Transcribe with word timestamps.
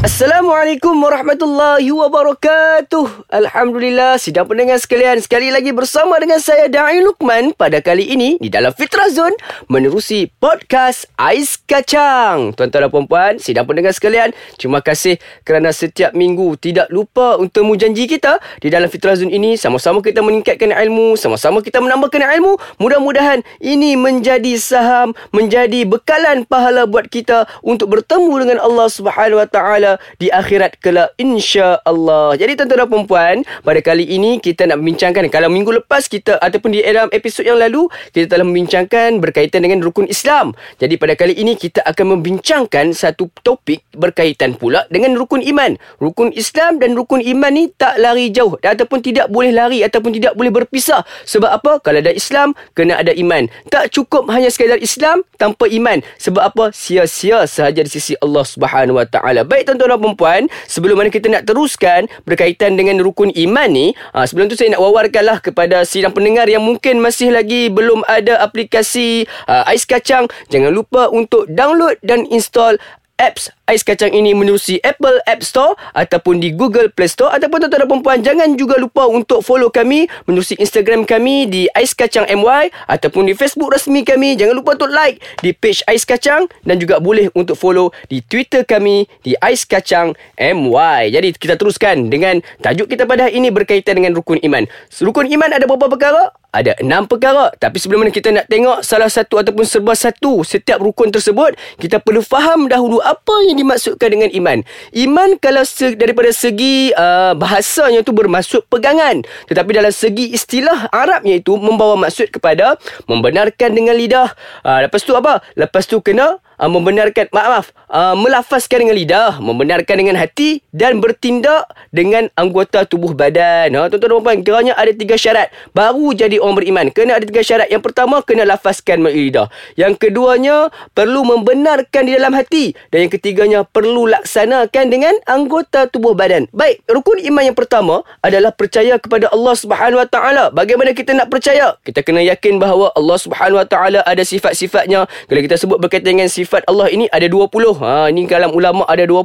Assalamualaikum 0.00 0.96
warahmatullahi 0.96 1.92
wabarakatuh. 1.92 3.28
Alhamdulillah, 3.36 4.16
sidang 4.16 4.48
pendengar 4.48 4.80
sekalian, 4.80 5.20
sekali 5.20 5.52
lagi 5.52 5.76
bersama 5.76 6.16
dengan 6.16 6.40
saya 6.40 6.72
Da'i 6.72 7.04
Lukman 7.04 7.52
pada 7.52 7.84
kali 7.84 8.08
ini 8.08 8.40
di 8.40 8.48
dalam 8.48 8.72
Fitra 8.72 9.12
Zone 9.12 9.36
menerusi 9.68 10.32
podcast 10.40 11.04
Ais 11.20 11.60
Kacang. 11.68 12.56
Tuan-tuan 12.56 12.88
dan 12.88 12.88
puan-puan, 12.88 13.36
sidang 13.44 13.68
pendengar 13.68 13.92
sekalian, 13.92 14.32
terima 14.56 14.80
kasih 14.80 15.20
kerana 15.44 15.68
setiap 15.68 16.16
minggu 16.16 16.56
tidak 16.56 16.88
lupa 16.88 17.36
untuk 17.36 17.68
janji 17.76 18.08
kita 18.08 18.40
di 18.64 18.72
dalam 18.72 18.88
Fitra 18.88 19.20
Zone 19.20 19.36
ini 19.36 19.60
sama-sama 19.60 20.00
kita 20.00 20.24
meningkatkan 20.24 20.72
ilmu, 20.80 21.20
sama-sama 21.20 21.60
kita 21.60 21.76
menambahkan 21.76 22.24
ilmu. 22.40 22.56
Mudah-mudahan 22.80 23.44
ini 23.60 24.00
menjadi 24.00 24.56
saham, 24.56 25.12
menjadi 25.28 25.84
bekalan 25.84 26.48
pahala 26.48 26.88
buat 26.88 27.12
kita 27.12 27.44
untuk 27.60 28.00
bertemu 28.00 28.32
dengan 28.48 28.58
Allah 28.64 28.88
Subhanahu 28.88 29.44
Wa 29.44 29.48
Taala 29.52 29.89
di 30.20 30.28
akhirat 30.28 30.78
kelak 30.78 31.16
insya-Allah. 31.16 32.36
Jadi 32.36 32.52
tuan-tuan 32.60 32.86
dan 32.86 33.04
puan 33.08 33.36
pada 33.64 33.80
kali 33.80 34.04
ini 34.04 34.38
kita 34.38 34.68
nak 34.68 34.82
membincangkan 34.82 35.26
kalau 35.32 35.48
minggu 35.48 35.82
lepas 35.82 36.06
kita 36.06 36.36
ataupun 36.38 36.76
di 36.76 36.84
dalam 36.84 37.08
episod 37.10 37.46
yang 37.46 37.56
lalu 37.56 37.88
kita 38.12 38.36
telah 38.36 38.44
membincangkan 38.44 39.22
berkaitan 39.22 39.64
dengan 39.64 39.80
rukun 39.80 40.06
Islam. 40.06 40.52
Jadi 40.76 41.00
pada 41.00 41.16
kali 41.16 41.34
ini 41.38 41.56
kita 41.56 41.80
akan 41.86 42.18
membincangkan 42.18 42.92
satu 42.92 43.32
topik 43.40 43.82
berkaitan 43.96 44.54
pula 44.54 44.84
dengan 44.92 45.16
rukun 45.16 45.40
iman. 45.40 45.80
Rukun 45.98 46.34
Islam 46.36 46.76
dan 46.76 46.92
rukun 46.92 47.24
iman 47.24 47.52
ni 47.54 47.72
tak 47.74 47.96
lari 47.96 48.28
jauh 48.28 48.60
ataupun 48.60 49.00
tidak 49.00 49.32
boleh 49.32 49.54
lari 49.54 49.80
ataupun 49.80 50.12
tidak 50.12 50.36
boleh 50.36 50.52
berpisah. 50.52 51.02
Sebab 51.24 51.50
apa? 51.50 51.72
Kalau 51.80 51.98
ada 52.04 52.12
Islam 52.12 52.52
kena 52.76 53.00
ada 53.00 53.16
iman. 53.16 53.48
Tak 53.72 53.94
cukup 53.94 54.28
hanya 54.28 54.52
sekadar 54.52 54.76
Islam 54.76 55.24
tanpa 55.40 55.64
iman. 55.70 56.04
Sebab 56.20 56.42
apa? 56.42 56.64
Sia-sia 56.76 57.48
sahaja 57.48 57.80
di 57.80 57.90
sisi 57.90 58.12
Allah 58.20 58.44
Subhanahu 58.44 59.00
Wa 59.00 59.06
Taala. 59.08 59.42
Baik 59.48 59.72
tuan 59.72 59.79
tuan-tuan 59.80 59.96
dan 59.96 60.04
puan-puan, 60.04 60.42
sebelum 60.68 61.00
mana 61.00 61.08
kita 61.08 61.32
nak 61.32 61.48
teruskan 61.48 62.04
berkaitan 62.28 62.76
dengan 62.76 63.00
rukun 63.00 63.32
iman 63.32 63.68
ni, 63.72 63.96
uh, 64.12 64.28
sebelum 64.28 64.52
tu 64.52 64.56
saya 64.60 64.76
nak 64.76 64.84
wawarkanlah 64.84 65.40
kepada 65.40 65.88
sidang 65.88 66.12
pendengar 66.12 66.44
yang 66.44 66.60
mungkin 66.60 67.00
masih 67.00 67.32
lagi 67.32 67.72
belum 67.72 68.04
ada 68.04 68.36
aplikasi 68.44 69.24
uh, 69.48 69.64
Ais 69.64 69.88
Kacang, 69.88 70.28
jangan 70.52 70.68
lupa 70.68 71.08
untuk 71.08 71.48
download 71.48 71.96
dan 72.04 72.28
install 72.28 72.76
apps. 73.20 73.52
Ais 73.68 73.86
Kacang 73.86 74.10
ini 74.10 74.34
menerusi 74.34 74.82
Apple 74.82 75.22
App 75.28 75.46
Store 75.46 75.78
ataupun 75.94 76.42
di 76.42 76.50
Google 76.56 76.90
Play 76.90 77.06
Store. 77.06 77.30
Ataupun 77.30 77.62
tuan-tuan 77.62 77.84
dan 77.84 77.88
perempuan 77.92 78.18
jangan 78.24 78.48
juga 78.58 78.80
lupa 78.80 79.06
untuk 79.06 79.44
follow 79.46 79.70
kami 79.70 80.10
menerusi 80.26 80.58
Instagram 80.58 81.06
kami 81.06 81.46
di 81.46 81.70
Ais 81.76 81.94
Kacang 81.94 82.26
MY 82.26 82.72
ataupun 82.90 83.30
di 83.30 83.36
Facebook 83.36 83.70
rasmi 83.70 84.02
kami. 84.02 84.34
Jangan 84.34 84.56
lupa 84.58 84.74
untuk 84.74 84.90
like 84.90 85.22
di 85.44 85.54
page 85.54 85.84
Ais 85.86 86.02
Kacang 86.02 86.50
dan 86.66 86.80
juga 86.80 86.98
boleh 86.98 87.30
untuk 87.36 87.54
follow 87.54 87.94
di 88.10 88.24
Twitter 88.24 88.66
kami 88.66 89.06
di 89.22 89.38
Ais 89.38 89.62
Kacang 89.68 90.16
MY 90.40 91.10
jadi 91.10 91.36
kita 91.36 91.60
teruskan 91.60 92.08
dengan 92.08 92.40
tajuk 92.64 92.88
kita 92.88 93.04
pada 93.04 93.28
hari 93.28 93.36
ini 93.42 93.52
berkaitan 93.52 94.00
dengan 94.00 94.16
rukun 94.16 94.40
iman. 94.40 94.64
Rukun 94.96 95.28
iman 95.28 95.50
ada 95.52 95.68
berapa 95.68 95.86
perkara? 95.90 96.32
Ada 96.50 96.74
enam 96.82 97.06
perkara 97.06 97.54
tapi 97.58 97.78
sebelum 97.78 98.06
mana 98.06 98.12
kita 98.12 98.34
nak 98.34 98.46
tengok 98.50 98.82
salah 98.82 99.10
satu 99.10 99.38
ataupun 99.38 99.64
serba 99.66 99.94
satu 99.94 100.42
setiap 100.42 100.82
rukun 100.82 101.14
tersebut 101.14 101.54
kita 101.78 102.02
perlu 102.02 102.20
faham 102.22 102.66
dahulu 102.66 102.98
apa 103.02 103.34
yang 103.46 103.56
dimaksudkan 103.58 104.10
dengan 104.10 104.30
iman. 104.34 104.58
Iman 104.94 105.38
kalau 105.38 105.62
se- 105.62 105.94
daripada 105.94 106.30
segi 106.34 106.90
uh, 106.94 107.32
bahasanya 107.34 108.02
itu 108.02 108.12
bermaksud 108.14 108.66
pegangan. 108.66 109.22
Tetapi 109.46 109.70
dalam 109.74 109.94
segi 109.94 110.34
istilah 110.34 110.90
Arabnya 110.90 111.38
itu 111.38 111.54
membawa 111.56 111.96
maksud 111.96 112.34
kepada 112.34 112.76
membenarkan 113.06 113.70
dengan 113.72 113.94
lidah. 113.94 114.34
Uh, 114.66 114.84
lepas 114.84 115.00
tu 115.02 115.14
apa? 115.14 115.40
Lepas 115.54 115.86
tu 115.86 115.98
kena 116.02 116.38
uh, 116.60 116.70
membenarkan 116.70 117.26
maaf, 117.32 117.48
maaf 117.48 117.66
uh, 117.88 118.14
melafazkan 118.14 118.84
dengan 118.84 118.96
lidah, 118.96 119.32
membenarkan 119.40 119.96
dengan 119.96 120.16
hati 120.20 120.60
dan 120.70 121.00
bertindak 121.00 121.66
dengan 121.90 122.28
anggota 122.36 122.84
tubuh 122.86 123.16
badan. 123.16 123.72
Ha, 123.74 123.88
tuan-tuan 123.88 124.20
dan 124.20 124.22
puan, 124.22 124.38
kiranya 124.44 124.72
ada 124.76 124.92
tiga 124.92 125.16
syarat 125.16 125.48
baru 125.72 126.12
jadi 126.12 126.36
orang 126.38 126.56
beriman. 126.56 126.86
Kena 126.92 127.18
ada 127.18 127.24
tiga 127.24 127.42
syarat. 127.42 127.68
Yang 127.72 127.90
pertama 127.90 128.20
kena 128.22 128.44
lafazkan 128.46 129.00
melalui 129.00 129.32
lidah. 129.32 129.48
Yang 129.74 130.08
keduanya 130.08 130.68
perlu 130.92 131.24
membenarkan 131.24 132.02
di 132.06 132.12
dalam 132.14 132.32
hati 132.36 132.76
dan 132.92 133.08
yang 133.08 133.12
ketiganya 133.12 133.60
perlu 133.64 134.06
laksanakan 134.10 134.84
dengan 134.90 135.14
anggota 135.26 135.86
tubuh 135.86 136.12
badan. 136.12 136.46
Baik, 136.50 136.82
rukun 136.90 137.22
iman 137.22 137.42
yang 137.46 137.56
pertama 137.56 138.02
adalah 138.20 138.50
percaya 138.54 138.98
kepada 138.98 139.30
Allah 139.30 139.54
Subhanahu 139.54 140.02
Wa 140.02 140.08
Taala. 140.10 140.44
Bagaimana 140.50 140.92
kita 140.92 141.14
nak 141.14 141.30
percaya? 141.30 141.78
Kita 141.86 142.02
kena 142.02 142.22
yakin 142.26 142.58
bahawa 142.58 142.90
Allah 142.94 143.18
Subhanahu 143.18 143.62
Wa 143.62 143.66
Taala 143.66 144.00
ada 144.02 144.22
sifat-sifatnya. 144.22 145.06
Kalau 145.06 145.40
kita 145.40 145.56
sebut 145.56 145.78
berkaitan 145.78 146.18
dengan 146.18 146.30
sifat 146.30 146.49
sifat 146.50 146.66
Allah 146.66 146.90
ini 146.90 147.06
ada 147.14 147.30
20. 147.30 147.78
Ha 147.78 148.10
ini 148.10 148.26
kalam 148.26 148.50
ulama 148.50 148.82
ada 148.90 149.06
20. 149.06 149.22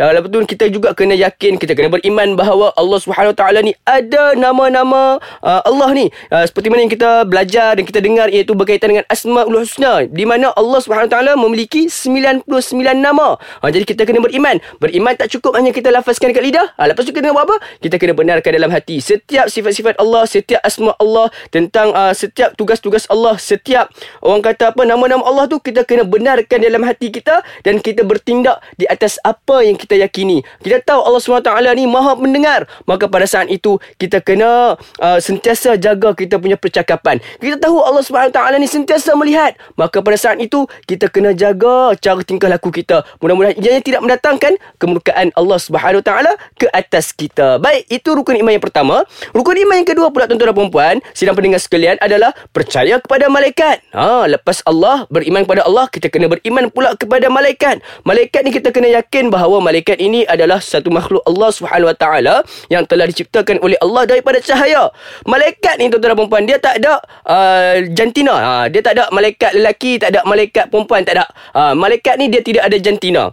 Dan 0.00 0.16
lepas 0.16 0.32
tu 0.32 0.40
kita 0.48 0.64
juga 0.72 0.96
kena 0.96 1.12
yakin, 1.12 1.60
kita 1.60 1.76
kena 1.76 1.92
beriman 1.92 2.32
bahawa 2.32 2.72
Allah 2.80 2.96
Subhanahu 2.96 3.36
taala 3.36 3.60
ni 3.60 3.76
ada 3.84 4.32
nama-nama 4.32 5.20
uh, 5.44 5.60
Allah 5.68 5.92
ni. 5.92 6.08
Uh, 6.32 6.48
seperti 6.48 6.72
mana 6.72 6.88
yang 6.88 6.92
kita 6.96 7.28
belajar 7.28 7.76
dan 7.76 7.84
kita 7.84 8.00
dengar 8.00 8.32
iaitu 8.32 8.56
berkaitan 8.56 8.96
dengan 8.96 9.04
Asmaul 9.12 9.52
Husna 9.52 10.08
di 10.08 10.24
mana 10.24 10.48
Allah 10.56 10.80
Subhanahu 10.80 11.12
taala 11.12 11.36
memiliki 11.36 11.92
99 11.92 12.48
nama. 12.96 13.36
Ha 13.36 13.68
jadi 13.68 13.84
kita 13.84 14.08
kena 14.08 14.24
beriman. 14.24 14.56
Beriman 14.80 15.12
tak 15.12 15.28
cukup 15.28 15.60
hanya 15.60 15.76
kita 15.76 15.92
lafazkan 15.92 16.32
dekat 16.32 16.48
lidah. 16.48 16.72
Ha 16.80 16.88
lepas 16.88 17.04
tu 17.04 17.12
kita 17.12 17.20
kena 17.20 17.36
buat 17.36 17.52
apa? 17.52 17.56
Kita 17.84 18.00
kena 18.00 18.16
benarkan 18.16 18.48
dalam 18.56 18.72
hati 18.72 19.04
setiap 19.04 19.52
sifat-sifat 19.52 20.00
Allah, 20.00 20.24
setiap 20.24 20.64
asma 20.64 20.96
Allah 20.96 21.28
tentang 21.52 21.92
uh, 21.92 22.16
setiap 22.16 22.56
tugas-tugas 22.56 23.04
Allah, 23.12 23.36
setiap 23.36 23.92
orang 24.24 24.40
kata 24.40 24.72
apa 24.72 24.88
nama-nama 24.88 25.20
Allah 25.28 25.44
tu 25.44 25.60
kita 25.60 25.84
kena 25.84 26.08
benarkan 26.08 26.61
dalam 26.62 26.86
hati 26.86 27.10
kita 27.10 27.42
dan 27.66 27.82
kita 27.82 28.06
bertindak 28.06 28.62
di 28.78 28.86
atas 28.86 29.18
apa 29.26 29.66
yang 29.66 29.74
kita 29.74 29.98
yakini. 29.98 30.46
Kita 30.62 30.78
tahu 30.84 31.02
Allah 31.02 31.18
SWT 31.18 31.50
ni 31.74 31.84
maha 31.90 32.14
mendengar. 32.14 32.70
Maka 32.86 33.10
pada 33.10 33.26
saat 33.26 33.50
itu 33.50 33.82
kita 33.98 34.22
kena 34.22 34.78
uh, 34.78 35.18
sentiasa 35.18 35.74
jaga 35.80 36.14
kita 36.14 36.38
punya 36.38 36.54
percakapan. 36.54 37.18
Kita 37.42 37.58
tahu 37.58 37.82
Allah 37.82 38.04
SWT 38.04 38.38
ni 38.60 38.68
sentiasa 38.70 39.18
melihat. 39.18 39.58
Maka 39.74 40.04
pada 40.04 40.14
saat 40.14 40.38
itu 40.38 40.68
kita 40.86 41.08
kena 41.08 41.34
jaga 41.34 41.96
cara 41.98 42.22
tingkah 42.22 42.46
laku 42.46 42.68
kita. 42.68 43.02
Mudah-mudahan 43.18 43.58
ianya 43.58 43.82
tidak 43.82 44.00
mendatangkan 44.04 44.60
kemurkaan 44.76 45.32
Allah 45.34 45.58
SWT 45.58 46.12
ke 46.60 46.66
atas 46.70 47.16
kita. 47.16 47.56
Baik, 47.58 47.88
itu 47.88 48.08
rukun 48.12 48.36
iman 48.38 48.52
yang 48.52 48.62
pertama. 48.62 49.02
Rukun 49.32 49.56
iman 49.64 49.80
yang 49.80 49.88
kedua 49.88 50.12
pula 50.12 50.28
tuan-tuan 50.28 50.52
dan 50.52 50.56
puan-puan, 50.60 50.96
sidang 51.16 51.32
pendengar 51.32 51.60
sekalian 51.64 51.96
adalah 52.04 52.36
percaya 52.52 53.00
kepada 53.00 53.32
malaikat. 53.32 53.80
Ha, 53.96 54.28
lepas 54.28 54.60
Allah 54.68 55.08
beriman 55.08 55.48
kepada 55.48 55.64
Allah, 55.64 55.88
kita 55.88 56.12
kena 56.12 56.28
beriman 56.28 56.51
beriman 56.52 56.68
pula 56.68 56.92
kepada 56.92 57.32
malaikat. 57.32 57.80
Malaikat 58.04 58.44
ni 58.44 58.52
kita 58.52 58.68
kena 58.68 58.92
yakin 59.00 59.32
bahawa 59.32 59.64
malaikat 59.64 59.96
ini 59.96 60.28
adalah 60.28 60.60
satu 60.60 60.92
makhluk 60.92 61.24
Allah 61.24 61.48
Subhanahu 61.48 61.88
Wa 61.88 61.96
Taala 61.96 62.34
yang 62.68 62.84
telah 62.84 63.08
diciptakan 63.08 63.56
oleh 63.64 63.80
Allah 63.80 64.04
daripada 64.04 64.36
cahaya. 64.44 64.92
Malaikat 65.24 65.80
ni 65.80 65.88
tuan-tuan 65.88 66.12
dan 66.12 66.28
puan 66.28 66.44
dia 66.44 66.60
tak 66.60 66.76
ada 66.84 67.00
uh, 67.24 67.80
jantina. 67.96 68.36
Ha, 68.36 68.52
dia 68.68 68.84
tak 68.84 69.00
ada 69.00 69.08
malaikat 69.08 69.56
lelaki, 69.56 69.96
tak 69.96 70.12
ada 70.12 70.20
malaikat 70.28 70.68
perempuan, 70.68 71.00
tak 71.00 71.16
ada. 71.16 71.24
Ha, 71.56 71.72
malaikat 71.72 72.20
ni 72.20 72.28
dia 72.28 72.44
tidak 72.44 72.68
ada 72.68 72.76
jantina. 72.76 73.32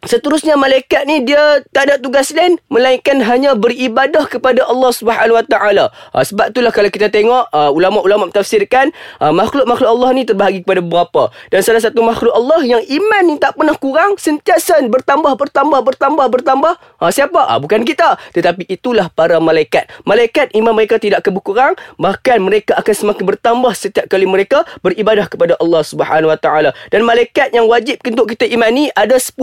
Seterusnya 0.00 0.56
malaikat 0.56 1.04
ni 1.04 1.28
dia 1.28 1.60
tak 1.76 1.84
ada 1.84 2.00
tugas 2.00 2.32
lain 2.32 2.56
melainkan 2.72 3.20
hanya 3.20 3.52
beribadah 3.52 4.24
kepada 4.24 4.64
Allah 4.64 4.96
Subhanahu 4.96 5.36
Wa 5.36 5.44
Taala. 5.44 5.92
Ha, 6.16 6.24
sebab 6.24 6.56
itulah 6.56 6.72
kalau 6.72 6.88
kita 6.88 7.12
tengok 7.12 7.52
uh, 7.52 7.68
ulama-ulama 7.68 8.24
mentafsirkan 8.24 8.96
uh, 9.20 9.28
makhluk-makhluk 9.28 9.92
Allah 9.92 10.08
ni 10.16 10.24
terbahagi 10.24 10.64
kepada 10.64 10.80
beberapa. 10.80 11.28
Dan 11.52 11.60
salah 11.60 11.84
satu 11.84 12.00
makhluk 12.00 12.32
Allah 12.32 12.64
yang 12.64 12.80
iman 12.80 13.22
ni 13.28 13.36
tak 13.36 13.60
pernah 13.60 13.76
kurang 13.76 14.16
sentiasa 14.16 14.80
bertambah 14.88 15.36
bertambah 15.36 15.84
bertambah 15.84 16.26
bertambah. 16.32 16.72
Ha, 17.04 17.12
siapa? 17.12 17.52
Ha, 17.52 17.60
bukan 17.60 17.84
kita, 17.84 18.16
tetapi 18.32 18.72
itulah 18.72 19.12
para 19.12 19.36
malaikat. 19.36 19.84
Malaikat 20.08 20.56
iman 20.56 20.80
mereka 20.80 20.96
tidak 20.96 21.28
berkurang, 21.28 21.76
bahkan 22.00 22.40
mereka 22.40 22.72
akan 22.80 22.94
semakin 22.96 23.24
bertambah 23.36 23.72
setiap 23.76 24.08
kali 24.08 24.24
mereka 24.24 24.64
beribadah 24.80 25.28
kepada 25.28 25.60
Allah 25.60 25.84
Subhanahu 25.84 26.32
Wa 26.32 26.40
Taala. 26.40 26.72
Dan 26.88 27.04
malaikat 27.04 27.52
yang 27.52 27.68
wajib 27.68 28.00
untuk 28.00 28.32
kita 28.32 28.48
imani 28.48 28.88
ada 28.96 29.20
10. 29.20 29.36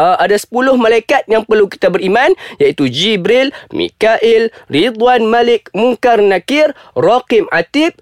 Ha, 0.00 0.16
ada 0.16 0.32
10 0.32 0.80
malaikat 0.80 1.28
yang 1.28 1.44
perlu 1.44 1.68
kita 1.68 1.92
beriman 1.92 2.32
iaitu 2.56 2.88
Jibril, 2.88 3.52
Mikail, 3.68 4.48
Ridwan 4.72 5.28
Malik, 5.28 5.68
Munkar 5.76 6.24
Nakir, 6.24 6.72
Raqim 6.96 7.44
Atib, 7.52 8.00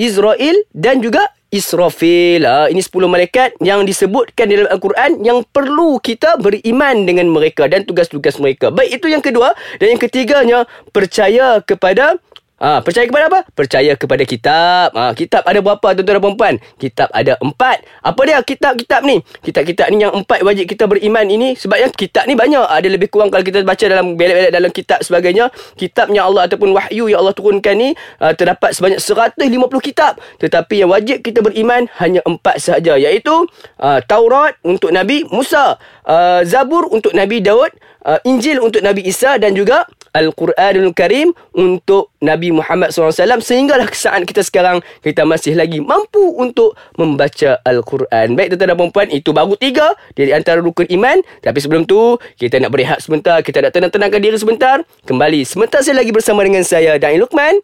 Israel 0.00 0.56
dan 0.72 1.04
juga 1.04 1.20
Israfil. 1.52 2.48
Ha, 2.48 2.72
ini 2.72 2.80
10 2.80 3.06
malaikat 3.06 3.60
yang 3.60 3.84
disebutkan 3.84 4.48
dalam 4.48 4.72
Al-Quran 4.72 5.20
yang 5.20 5.44
perlu 5.44 6.00
kita 6.00 6.40
beriman 6.40 7.04
dengan 7.04 7.28
mereka 7.28 7.68
dan 7.68 7.84
tugas-tugas 7.84 8.40
mereka. 8.40 8.72
Baik, 8.72 9.04
itu 9.04 9.06
yang 9.12 9.20
kedua. 9.20 9.52
Dan 9.76 9.94
yang 9.94 10.00
ketiganya, 10.00 10.58
percaya 10.96 11.60
kepada 11.60 12.16
Ha, 12.54 12.78
percaya 12.86 13.02
kepada 13.10 13.26
apa? 13.26 13.40
Percaya 13.50 13.92
kepada 13.98 14.22
kitab. 14.22 14.94
Ha, 14.94 15.10
kitab 15.18 15.42
ada 15.42 15.58
berapa 15.58 15.82
tuan-tuan 15.90 16.22
dan 16.22 16.34
puan 16.38 16.54
Kitab 16.78 17.10
ada 17.10 17.34
empat. 17.42 17.82
Apa 17.98 18.20
dia 18.22 18.38
kitab-kitab 18.46 19.02
ni? 19.02 19.18
Kitab-kitab 19.42 19.90
ni 19.90 20.06
yang 20.06 20.14
empat 20.14 20.46
wajib 20.46 20.70
kita 20.70 20.86
beriman 20.86 21.26
ini. 21.26 21.58
Sebabnya 21.58 21.90
kitab 21.90 22.30
ni 22.30 22.38
banyak. 22.38 22.62
Ada 22.62 22.86
lebih 22.86 23.10
kurang 23.10 23.34
kalau 23.34 23.42
kita 23.42 23.66
baca 23.66 23.84
dalam 23.90 24.14
belak-belak 24.14 24.54
dalam 24.54 24.70
kitab 24.70 25.02
sebagainya. 25.02 25.50
Kitabnya 25.74 26.22
Allah 26.22 26.46
ataupun 26.46 26.70
wahyu 26.70 27.10
yang 27.10 27.26
Allah 27.26 27.34
turunkan 27.34 27.74
ni 27.74 27.90
uh, 28.22 28.30
terdapat 28.38 28.70
sebanyak 28.70 29.02
150 29.02 29.34
kitab. 29.82 30.22
Tetapi 30.38 30.86
yang 30.86 30.94
wajib 30.94 31.26
kita 31.26 31.42
beriman 31.42 31.90
hanya 31.98 32.22
empat 32.22 32.62
sahaja. 32.62 32.94
Iaitu 32.94 33.50
uh, 33.82 33.98
Taurat 34.06 34.54
untuk 34.62 34.94
Nabi 34.94 35.26
Musa. 35.26 35.74
Uh, 36.06 36.46
Zabur 36.46 36.86
untuk 36.86 37.18
Nabi 37.18 37.42
Daud. 37.42 37.74
Uh, 38.04 38.20
Injil 38.28 38.62
untuk 38.62 38.78
Nabi 38.84 39.02
Isa 39.10 39.40
dan 39.40 39.56
juga 39.56 39.88
Al-Quranul 40.14 40.94
Karim 40.94 41.34
untuk 41.52 42.14
Nabi 42.22 42.54
Muhammad 42.54 42.94
SAW 42.94 43.42
sehinggalah 43.42 43.90
saat 43.92 44.22
kita 44.24 44.46
sekarang 44.46 44.80
kita 45.02 45.26
masih 45.26 45.58
lagi 45.58 45.82
mampu 45.82 46.22
untuk 46.38 46.78
membaca 46.94 47.58
Al-Quran. 47.66 48.38
Baik 48.38 48.54
tuan-tuan 48.54 48.78
dan 48.78 48.90
puan 48.94 49.08
itu 49.10 49.34
baru 49.34 49.58
tiga 49.58 49.98
dari 50.14 50.30
antara 50.30 50.62
rukun 50.62 50.86
iman. 50.94 51.18
Tapi 51.42 51.58
sebelum 51.58 51.84
tu 51.84 52.16
kita 52.38 52.62
nak 52.62 52.70
berehat 52.70 53.02
sebentar, 53.02 53.42
kita 53.42 53.58
nak 53.60 53.74
tenang-tenangkan 53.74 54.20
diri 54.22 54.38
sebentar. 54.38 54.86
Kembali 55.04 55.42
sebentar 55.42 55.82
saya 55.82 55.98
lagi 55.98 56.14
bersama 56.14 56.46
dengan 56.46 56.62
saya 56.62 56.96
Dain 56.96 57.18
Luqman 57.18 57.58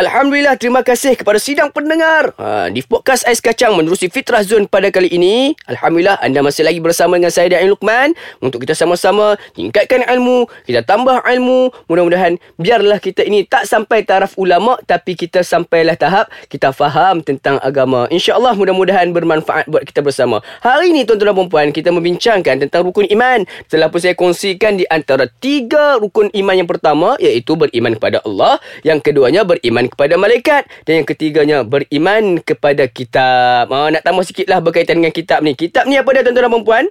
Alhamdulillah, 0.00 0.56
terima 0.56 0.80
kasih 0.80 1.12
kepada 1.12 1.36
sidang 1.36 1.68
pendengar 1.68 2.32
ha, 2.40 2.72
di 2.72 2.80
podcast 2.80 3.20
Ais 3.28 3.36
Kacang 3.36 3.76
menerusi 3.76 4.08
Fitrah 4.08 4.40
Zone 4.40 4.64
pada 4.64 4.88
kali 4.88 5.12
ini. 5.12 5.52
Alhamdulillah, 5.68 6.16
anda 6.24 6.40
masih 6.40 6.64
lagi 6.64 6.80
bersama 6.80 7.20
dengan 7.20 7.28
saya 7.28 7.52
dan 7.52 7.68
Luqman 7.68 8.16
untuk 8.40 8.64
kita 8.64 8.72
sama-sama 8.72 9.36
tingkatkan 9.52 10.00
ilmu, 10.08 10.48
kita 10.64 10.88
tambah 10.88 11.20
ilmu. 11.20 11.68
Mudah-mudahan 11.84 12.40
biarlah 12.56 12.96
kita 12.96 13.28
ini 13.28 13.44
tak 13.44 13.68
sampai 13.68 14.00
taraf 14.08 14.40
ulama 14.40 14.80
tapi 14.88 15.12
kita 15.12 15.44
sampailah 15.44 16.00
tahap 16.00 16.32
kita 16.48 16.72
faham 16.72 17.20
tentang 17.20 17.60
agama. 17.60 18.08
InsyaAllah 18.08 18.56
mudah-mudahan 18.56 19.12
bermanfaat 19.12 19.68
buat 19.68 19.84
kita 19.84 20.00
bersama. 20.00 20.40
Hari 20.64 20.96
ini 20.96 21.04
tuan-tuan 21.04 21.36
dan 21.36 21.48
puan 21.52 21.68
kita 21.76 21.92
membincangkan 21.92 22.56
tentang 22.56 22.88
rukun 22.88 23.04
iman. 23.12 23.44
Telah 23.68 23.92
pun 23.92 24.00
saya 24.00 24.16
kongsikan 24.16 24.80
di 24.80 24.88
antara 24.88 25.28
tiga 25.44 26.00
rukun 26.00 26.32
iman 26.32 26.56
yang 26.56 26.68
pertama 26.72 27.20
iaitu 27.20 27.52
beriman 27.52 28.00
kepada 28.00 28.24
Allah. 28.24 28.56
Yang 28.80 29.12
keduanya 29.12 29.44
beriman 29.44 29.89
kepada 29.90 30.14
malaikat 30.16 30.64
dan 30.86 31.02
yang 31.02 31.08
ketiganya 31.08 31.58
beriman 31.66 32.38
kepada 32.40 32.86
kitab. 32.86 33.68
Ha, 33.68 33.90
nak 33.90 34.02
tambah 34.06 34.24
sikitlah 34.24 34.62
berkaitan 34.62 35.02
dengan 35.02 35.12
kitab 35.12 35.42
ni. 35.42 35.52
Kitab 35.58 35.90
ni 35.90 35.98
apa 35.98 36.08
dia 36.14 36.22
tuan-tuan 36.24 36.48
dan 36.50 36.64
puan 36.64 36.86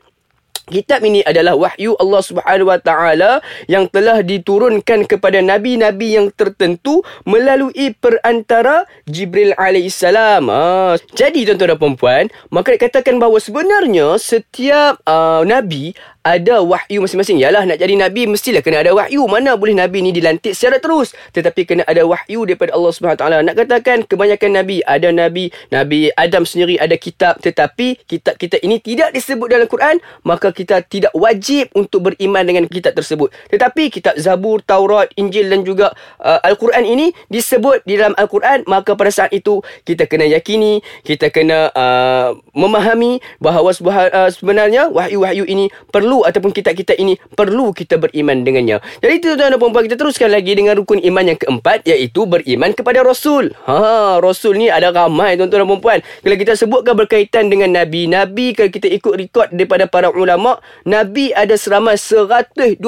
Kitab 0.69 1.01
ini 1.01 1.25
adalah 1.25 1.57
wahyu 1.57 1.97
Allah 1.97 2.21
Subhanahu 2.21 2.69
Wa 2.69 2.77
Taala 2.77 3.41
yang 3.65 3.89
telah 3.89 4.21
diturunkan 4.21 5.09
kepada 5.09 5.41
nabi-nabi 5.41 6.13
yang 6.13 6.29
tertentu 6.29 7.01
melalui 7.25 7.97
perantara 7.97 8.85
Jibril 9.09 9.57
alaihissalam. 9.57 10.45
Ha. 10.45 10.95
Jadi 11.17 11.49
tuan-tuan 11.49 11.73
dan 11.73 11.93
puan, 11.97 12.25
maka 12.53 12.77
dikatakan 12.77 13.17
bahawa 13.17 13.41
sebenarnya 13.41 14.21
setiap 14.21 15.01
uh, 15.09 15.41
nabi 15.41 15.97
ada 16.23 16.61
wahyu 16.61 17.03
masing-masing. 17.03 17.39
Yalah 17.39 17.63
nak 17.63 17.79
jadi 17.79 17.95
nabi 17.95 18.27
mestilah 18.27 18.59
kena 18.59 18.83
ada 18.83 18.91
wahyu. 18.95 19.25
Mana 19.25 19.55
boleh 19.55 19.75
nabi 19.75 20.03
ni 20.03 20.11
dilantik 20.11 20.55
secara 20.55 20.79
terus. 20.79 21.15
Tetapi 21.35 21.61
kena 21.65 21.83
ada 21.87 22.03
wahyu 22.03 22.43
daripada 22.43 22.75
Allah 22.75 22.91
Subhanahu 22.91 23.19
taala. 23.19 23.37
Nak 23.43 23.55
katakan 23.55 24.03
kebanyakan 24.07 24.63
nabi 24.63 24.83
ada 24.83 25.09
nabi 25.13 25.51
Nabi 25.69 26.09
Adam 26.15 26.43
sendiri 26.43 26.79
ada 26.81 26.95
kitab 26.97 27.37
tetapi 27.39 28.01
kitab 28.09 28.35
kita 28.35 28.57
ini 28.65 28.81
tidak 28.81 29.13
disebut 29.13 29.47
dalam 29.47 29.67
Quran, 29.69 30.01
maka 30.25 30.49
kita 30.51 30.81
tidak 30.85 31.13
wajib 31.13 31.69
untuk 31.77 32.11
beriman 32.11 32.43
dengan 32.43 32.63
kitab 32.65 32.97
tersebut. 32.97 33.29
Tetapi 33.53 33.93
kitab 33.93 34.17
Zabur, 34.17 34.59
Taurat, 34.65 35.11
Injil 35.15 35.47
dan 35.47 35.61
juga 35.63 35.93
uh, 36.19 36.39
Al-Quran 36.41 36.83
ini 36.83 37.13
disebut 37.29 37.85
di 37.85 37.95
dalam 37.95 38.17
Al-Quran, 38.17 38.65
maka 38.65 38.97
pada 38.97 39.13
saat 39.13 39.31
itu 39.31 39.61
kita 39.85 40.09
kena 40.09 40.25
yakini, 40.25 40.81
kita 41.05 41.29
kena 41.29 41.69
uh, 41.73 42.33
memahami 42.57 43.21
bahawa 43.37 43.71
uh, 43.71 44.29
sebenarnya 44.33 44.89
wahyu-wahyu 44.89 45.45
ini 45.45 45.69
perlu 45.93 46.08
perlu 46.09 46.25
ataupun 46.25 46.49
kitab-kitab 46.49 46.97
ini 46.97 47.21
perlu 47.37 47.69
kita 47.69 48.01
beriman 48.01 48.41
dengannya. 48.41 48.81
Jadi 48.97 49.13
itu 49.13 49.29
tuan-tuan 49.37 49.53
dan 49.53 49.61
puan 49.61 49.85
kita 49.85 49.93
teruskan 49.93 50.33
lagi 50.33 50.57
dengan 50.57 50.73
rukun 50.81 50.97
iman 51.05 51.21
yang 51.29 51.37
keempat 51.37 51.85
iaitu 51.85 52.25
beriman 52.25 52.73
kepada 52.73 53.05
Rasul. 53.05 53.53
Ha, 53.69 54.17
Rasul 54.17 54.57
ni 54.57 54.73
ada 54.73 54.89
ramai 54.89 55.37
tuan-tuan 55.37 55.69
dan 55.69 55.77
puan. 55.77 55.99
Kalau 56.01 56.35
kita 56.41 56.57
sebutkan 56.57 56.97
berkaitan 56.97 57.53
dengan 57.53 57.69
Nabi, 57.77 58.09
Nabi 58.09 58.57
kalau 58.57 58.73
kita 58.73 58.89
ikut 58.89 59.13
rekod 59.21 59.53
daripada 59.53 59.85
para 59.85 60.09
ulama, 60.09 60.57
Nabi 60.81 61.29
ada 61.29 61.53
seramai 61.53 61.93
124 61.93 62.81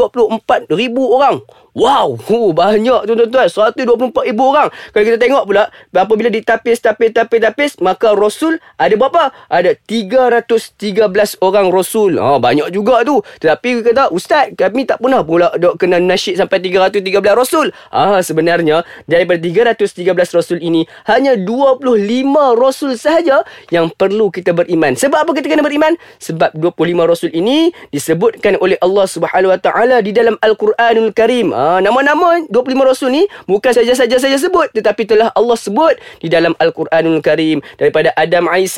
ribu 0.74 1.14
orang. 1.14 1.46
Wow, 1.72 2.20
huh, 2.20 2.52
banyak 2.52 3.08
tuan-tuan. 3.08 3.48
124 3.48 4.28
ribu 4.28 4.44
orang. 4.52 4.68
Kalau 4.92 5.04
kita 5.08 5.16
tengok 5.16 5.44
pula, 5.48 5.72
apabila 5.96 6.28
ditapis, 6.28 6.84
tapis, 6.84 7.16
tapis, 7.16 7.40
tapis, 7.40 7.72
maka 7.80 8.12
Rasul 8.12 8.60
ada 8.76 8.92
berapa? 9.00 9.32
Ada 9.48 9.80
313 9.88 11.40
orang 11.40 11.72
Rasul. 11.72 12.20
Ha, 12.20 12.44
banyak 12.44 12.76
juga 12.76 13.08
tu. 13.08 13.11
Tetapi 13.20 13.84
kita 13.84 13.92
kata, 13.92 14.04
Ustaz, 14.16 14.56
kami 14.56 14.88
tak 14.88 15.04
pernah 15.04 15.20
pula 15.26 15.52
dok 15.60 15.76
kena 15.76 16.00
nasyid 16.00 16.40
sampai 16.40 16.64
313 16.64 17.12
Rasul. 17.36 17.68
Ah, 17.92 18.24
sebenarnya, 18.24 18.88
daripada 19.10 19.44
313 19.44 20.32
Rasul 20.32 20.64
ini, 20.64 20.88
hanya 21.12 21.36
25 21.36 22.56
Rasul 22.56 22.96
sahaja 22.96 23.44
yang 23.68 23.92
perlu 23.92 24.32
kita 24.32 24.56
beriman. 24.56 24.96
Sebab 24.96 25.28
apa 25.28 25.32
kita 25.36 25.52
kena 25.52 25.66
beriman? 25.66 26.00
Sebab 26.24 26.56
25 26.56 27.12
Rasul 27.12 27.32
ini 27.36 27.76
disebutkan 27.92 28.56
oleh 28.64 28.80
Allah 28.80 29.06
Subhanahu 29.10 29.52
Wa 29.52 29.60
Taala 29.60 29.98
di 30.00 30.16
dalam 30.16 30.38
Al-Quranul 30.40 31.12
Karim. 31.12 31.52
Ha, 31.52 31.82
nama-nama 31.82 32.46
25 32.48 32.86
rasul 32.86 33.10
ni 33.10 33.24
bukan 33.50 33.74
saja-saja 33.74 34.22
saya 34.22 34.38
sebut 34.38 34.70
tetapi 34.76 35.08
telah 35.10 35.34
Allah 35.34 35.58
sebut 35.58 35.98
di 36.22 36.28
dalam 36.30 36.54
Al-Quranul 36.62 37.24
Karim 37.26 37.64
daripada 37.82 38.14
Adam 38.14 38.46
AS 38.52 38.78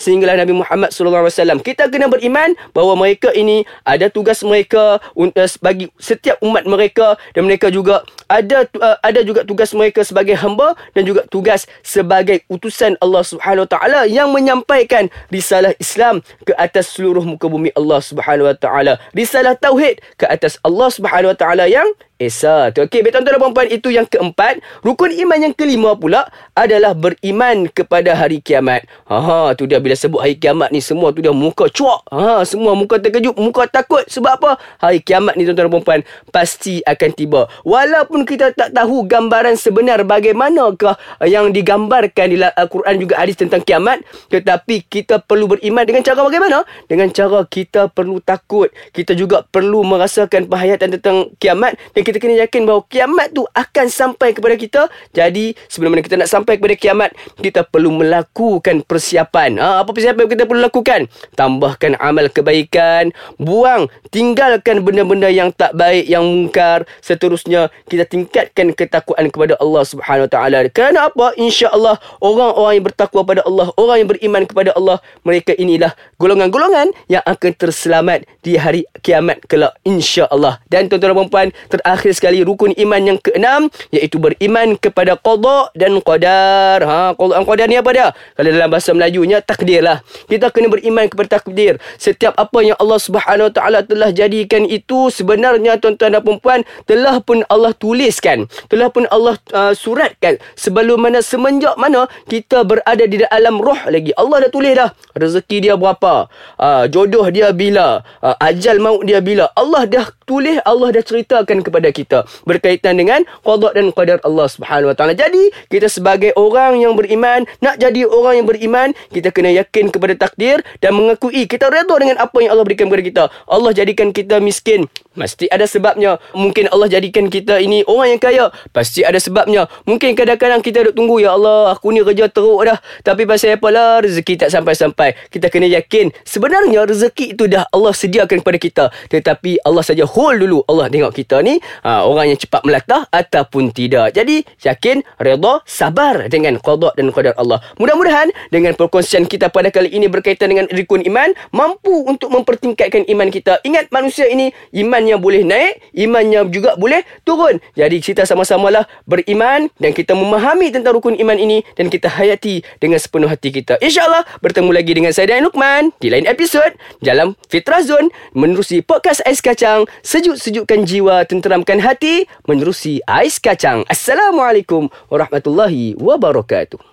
sehinggalah 0.00 0.40
Nabi 0.40 0.54
Muhammad 0.56 0.90
SAW. 0.90 1.62
Kita 1.62 1.86
kena 1.92 2.10
beriman 2.10 2.56
bahawa 2.74 2.98
mereka 2.98 3.30
ini 3.36 3.61
ada 3.82 4.06
tugas 4.12 4.40
mereka 4.44 5.00
eh, 5.16 5.50
bagi 5.60 5.86
setiap 5.96 6.38
umat 6.42 6.64
mereka 6.68 7.16
dan 7.36 7.46
mereka 7.48 7.68
juga 7.68 8.06
ada 8.30 8.64
uh, 8.80 8.96
ada 9.04 9.20
juga 9.20 9.44
tugas 9.44 9.72
mereka 9.76 10.00
sebagai 10.04 10.36
hamba 10.38 10.72
dan 10.96 11.04
juga 11.04 11.24
tugas 11.28 11.68
sebagai 11.84 12.44
utusan 12.48 12.96
Allah 13.00 13.24
Subhanahu 13.24 13.68
taala 13.68 14.08
yang 14.08 14.32
menyampaikan 14.32 15.08
risalah 15.28 15.76
Islam 15.76 16.20
ke 16.44 16.52
atas 16.56 16.92
seluruh 16.92 17.24
muka 17.24 17.48
bumi 17.48 17.72
Allah 17.76 18.00
Subhanahu 18.00 18.48
wa 18.48 18.56
taala. 18.56 18.96
Risalah 19.16 19.56
tauhid 19.56 20.00
ke 20.16 20.24
atas 20.28 20.56
Allah 20.60 20.88
Subhanahu 20.92 21.32
wa 21.32 21.38
taala 21.38 21.64
yang 21.68 21.88
Esa. 22.22 22.70
Okey, 22.70 23.02
baik 23.02 23.18
tuan-tuan 23.18 23.42
dan 23.42 23.50
puan 23.50 23.66
itu 23.66 23.88
yang 23.90 24.06
keempat. 24.06 24.62
Rukun 24.86 25.10
iman 25.26 25.38
yang 25.50 25.54
kelima 25.54 25.98
pula 25.98 26.30
adalah 26.54 26.94
beriman 26.94 27.66
kepada 27.66 28.14
hari 28.14 28.38
kiamat. 28.38 28.86
Ha, 29.10 29.54
tu 29.58 29.66
dia 29.66 29.82
bila 29.82 29.98
sebut 29.98 30.22
hari 30.22 30.38
kiamat 30.38 30.70
ni 30.70 30.78
semua 30.78 31.10
tu 31.10 31.18
dia 31.18 31.34
muka 31.34 31.66
cuak. 31.66 32.06
Ha, 32.14 32.46
semua 32.46 32.78
muka 32.78 33.02
terkejut, 33.02 33.34
muka 33.34 33.66
takut. 33.66 34.06
Sebab 34.06 34.32
apa? 34.38 34.50
Hari 34.78 35.02
kiamat 35.02 35.34
ni 35.34 35.48
tuan-tuan 35.48 35.66
dan 35.72 35.82
puan 35.82 36.00
pasti 36.30 36.78
akan 36.86 37.10
tiba. 37.16 37.50
Walaupun 37.66 38.22
kita 38.22 38.54
tak 38.54 38.70
tahu 38.70 39.02
gambaran 39.08 39.58
sebenar 39.58 40.06
bagaimanakah 40.06 40.94
yang 41.26 41.50
digambarkan 41.50 42.26
di 42.30 42.36
Al-Quran 42.38 42.94
juga 43.02 43.18
hadis 43.18 43.34
tentang 43.38 43.64
kiamat, 43.64 44.04
tetapi 44.30 44.86
kita 44.86 45.18
perlu 45.22 45.50
beriman 45.50 45.82
dengan 45.82 46.04
cara 46.04 46.20
bagaimana? 46.22 46.62
Dengan 46.86 47.08
cara 47.10 47.42
kita 47.48 47.88
perlu 47.90 48.20
takut. 48.22 48.68
Kita 48.92 49.16
juga 49.16 49.42
perlu 49.42 49.82
merasakan 49.82 50.46
penghayatan 50.46 50.98
tentang 50.98 51.32
kiamat 51.40 51.78
dan 51.96 52.02
kita 52.04 52.11
kena 52.18 52.42
yakin 52.44 52.66
bahawa 52.66 52.82
kiamat 52.88 53.30
tu 53.30 53.46
akan 53.52 53.86
sampai 53.86 54.34
kepada 54.34 54.54
kita. 54.58 54.82
Jadi 55.14 55.54
sebelum 55.70 55.94
mana 55.94 56.02
kita 56.02 56.16
nak 56.18 56.30
sampai 56.32 56.56
kepada 56.58 56.74
kiamat, 56.74 57.10
kita 57.38 57.62
perlu 57.62 57.92
melakukan 57.92 58.82
persiapan. 58.82 59.60
Ha, 59.60 59.84
apa 59.84 59.90
persiapan 59.92 60.26
kita 60.26 60.44
perlu 60.48 60.64
lakukan? 60.64 61.06
Tambahkan 61.38 61.94
amal 62.02 62.32
kebaikan, 62.32 63.14
buang, 63.38 63.86
tinggalkan 64.10 64.82
benda-benda 64.82 65.30
yang 65.30 65.54
tak 65.54 65.76
baik, 65.78 66.08
yang 66.08 66.24
mungkar. 66.26 66.88
Seterusnya 66.98 67.70
kita 67.86 68.08
tingkatkan 68.08 68.74
ketakwaan 68.74 69.28
kepada 69.30 69.54
Allah 69.62 69.82
Subhanahu 69.86 70.26
Wa 70.26 70.32
Taala. 70.32 70.58
Kerana 70.72 71.12
apa? 71.12 71.36
Insya-Allah 71.38 72.00
orang-orang 72.18 72.72
yang 72.80 72.86
bertakwa 72.88 73.20
pada 73.22 73.40
Allah, 73.46 73.70
orang 73.78 73.96
yang 74.02 74.08
beriman 74.10 74.42
kepada 74.48 74.70
Allah, 74.74 74.98
mereka 75.22 75.54
inilah 75.54 75.94
golongan-golongan 76.18 76.90
yang 77.06 77.22
akan 77.22 77.52
terselamat 77.54 78.26
di 78.42 78.58
hari 78.58 78.82
kiamat 79.04 79.44
kelak 79.46 79.76
insya-Allah. 79.84 80.58
Dan 80.66 80.88
tuan-tuan 80.88 81.12
dan 81.12 81.28
puan, 81.28 81.48
terakhir 81.68 81.91
terakhir 81.92 82.16
sekali 82.16 82.40
rukun 82.40 82.72
iman 82.72 83.00
yang 83.04 83.18
keenam 83.20 83.68
iaitu 83.92 84.16
beriman 84.16 84.80
kepada 84.80 85.12
qada 85.20 85.68
dan 85.76 86.00
qadar. 86.00 86.80
Ha, 86.80 87.12
qada 87.12 87.36
dan 87.36 87.44
qadar 87.44 87.66
ni 87.68 87.76
apa 87.76 87.90
dia? 87.92 88.08
Kalau 88.32 88.48
dalam 88.48 88.68
bahasa 88.72 88.90
Melajunya 88.96 89.44
takdir 89.44 89.84
lah. 89.84 90.00
Kita 90.24 90.48
kena 90.48 90.72
beriman 90.72 91.04
kepada 91.12 91.36
takdir. 91.36 91.76
Setiap 92.00 92.32
apa 92.40 92.64
yang 92.64 92.80
Allah 92.80 92.96
Subhanahu 92.96 93.52
Wa 93.52 93.54
Taala 93.60 93.78
telah 93.84 94.08
jadikan 94.08 94.64
itu 94.64 95.12
sebenarnya 95.12 95.76
tuan-tuan 95.76 96.16
dan 96.16 96.24
puan 96.40 96.60
telah 96.88 97.20
pun 97.20 97.44
Allah 97.52 97.76
tuliskan, 97.76 98.48
telah 98.72 98.88
pun 98.88 99.04
Allah 99.12 99.36
uh, 99.52 99.76
suratkan 99.76 100.40
sebelum 100.56 100.96
mana 100.96 101.20
semenjak 101.20 101.76
mana 101.76 102.08
kita 102.30 102.64
berada 102.64 103.04
di 103.04 103.20
dalam 103.20 103.60
roh 103.60 103.78
lagi. 103.90 104.16
Allah 104.16 104.48
dah 104.48 104.50
tulis 104.50 104.72
dah 104.72 104.90
rezeki 105.12 105.68
dia 105.68 105.74
berapa, 105.76 106.30
uh, 106.56 106.84
jodoh 106.88 107.28
dia 107.28 107.52
bila, 107.52 108.00
uh, 108.24 108.36
ajal 108.40 108.80
maut 108.80 109.04
dia 109.04 109.20
bila. 109.20 109.52
Allah 109.52 109.84
dah 109.84 110.06
tulis 110.32 110.56
Allah 110.64 110.96
dah 110.96 111.04
ceritakan 111.04 111.60
kepada 111.60 111.92
kita 111.92 112.24
berkaitan 112.48 112.96
dengan 112.96 113.20
qada 113.44 113.68
dan 113.76 113.92
qadar 113.92 114.16
Allah 114.24 114.48
Subhanahu 114.48 114.88
Wa 114.88 114.96
Taala. 114.96 115.12
Jadi 115.12 115.52
kita 115.68 115.92
sebagai 115.92 116.32
orang 116.40 116.80
yang 116.80 116.96
beriman 116.96 117.44
nak 117.60 117.76
jadi 117.76 118.08
orang 118.08 118.40
yang 118.40 118.48
beriman 118.48 118.88
kita 119.12 119.28
kena 119.28 119.52
yakin 119.52 119.92
kepada 119.92 120.16
takdir 120.16 120.64
dan 120.80 120.96
mengakui 120.96 121.44
kita 121.44 121.68
redha 121.68 121.92
dengan 122.00 122.16
apa 122.16 122.40
yang 122.40 122.56
Allah 122.56 122.64
berikan 122.64 122.88
kepada 122.88 123.04
kita. 123.04 123.24
Allah 123.44 123.76
jadikan 123.76 124.08
kita 124.08 124.40
miskin 124.40 124.88
Mesti 125.12 125.44
ada 125.52 125.68
sebabnya. 125.68 126.16
Mungkin 126.32 126.72
Allah 126.72 126.88
jadikan 126.88 127.28
kita 127.28 127.60
ini 127.60 127.84
orang 127.84 128.16
yang 128.16 128.20
kaya. 128.20 128.44
Pasti 128.72 129.04
ada 129.04 129.20
sebabnya. 129.20 129.68
Mungkin 129.84 130.16
kadang-kadang 130.16 130.64
kita 130.64 130.88
duk 130.88 130.96
tunggu. 130.96 131.20
Ya 131.20 131.36
Allah, 131.36 131.76
aku 131.76 131.92
ni 131.92 132.00
kerja 132.00 132.32
teruk 132.32 132.64
dah. 132.64 132.80
Tapi 133.04 133.28
pasal 133.28 133.60
apa 133.60 133.68
lah 133.68 134.00
rezeki 134.00 134.40
tak 134.40 134.50
sampai-sampai. 134.56 135.12
Kita 135.28 135.52
kena 135.52 135.68
yakin. 135.68 136.16
Sebenarnya 136.24 136.88
rezeki 136.88 137.36
itu 137.36 137.44
dah 137.44 137.68
Allah 137.68 137.92
sediakan 137.92 138.40
kepada 138.40 138.58
kita. 138.58 138.84
Tetapi 139.12 139.60
Allah 139.68 139.84
saja 139.84 140.08
hold 140.22 140.38
dulu. 140.38 140.64
Allah 140.70 140.88
tengok 140.88 141.12
kita 141.12 141.42
ni. 141.42 141.58
Ha, 141.82 142.06
orang 142.06 142.32
yang 142.32 142.38
cepat 142.38 142.62
melatah 142.62 143.04
ataupun 143.12 143.74
tidak. 143.74 144.14
Jadi, 144.14 144.46
yakin, 144.62 145.02
reda, 145.18 145.60
sabar 145.66 146.30
dengan 146.30 146.56
qadar 146.62 146.94
dan 146.94 147.10
qadar 147.10 147.34
Allah. 147.36 147.58
Mudah-mudahan 147.76 148.30
dengan 148.54 148.78
perkongsian 148.78 149.26
kita 149.26 149.50
pada 149.50 149.74
kali 149.74 149.90
ini 149.90 150.06
berkaitan 150.08 150.54
dengan 150.54 150.70
rukun 150.72 151.04
iman. 151.04 151.34
Mampu 151.50 152.06
untuk 152.06 152.30
mempertingkatkan 152.30 153.04
iman 153.10 153.28
kita. 153.28 153.58
Ingat 153.66 153.90
manusia 153.90 154.30
ini, 154.30 154.54
iman 154.78 154.92
imannya 155.02 155.16
boleh 155.16 155.42
naik, 155.42 155.72
imannya 155.96 156.46
juga 156.52 156.76
boleh 156.76 157.00
turun. 157.24 157.56
Jadi 157.72 157.98
kita 157.98 158.28
sama-samalah 158.28 158.84
beriman 159.08 159.66
dan 159.80 159.90
kita 159.96 160.12
memahami 160.12 160.68
tentang 160.68 161.00
rukun 161.00 161.16
iman 161.16 161.34
ini 161.40 161.66
dan 161.74 161.88
kita 161.88 162.12
hayati 162.12 162.62
dengan 162.76 163.00
sepenuh 163.02 163.26
hati 163.26 163.50
kita. 163.50 163.80
InsyaAllah 163.82 164.22
bertemu 164.44 164.70
lagi 164.70 164.92
dengan 164.92 165.10
saya 165.10 165.32
dan 165.32 165.48
Lukman 165.48 165.90
di 165.98 166.12
lain 166.12 166.28
episod 166.28 166.70
dalam 167.02 167.34
Fitrah 167.48 167.82
Zone 167.82 168.12
menerusi 168.36 168.84
podcast 168.84 169.24
Ais 169.26 169.42
Kacang, 169.42 169.88
sejuk-sejukkan 170.02 170.84
jiwa, 170.84 171.24
tenteramkan 171.24 171.78
hati, 171.80 172.26
menerusi 172.44 173.00
Ais 173.08 173.38
Kacang. 173.38 173.86
Assalamualaikum 173.88 174.90
warahmatullahi 175.08 175.94
wabarakatuh. 175.96 176.91